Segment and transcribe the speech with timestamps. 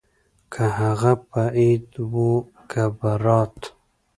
[0.53, 2.31] که هغه به عيد وو
[2.69, 3.57] که ببرات.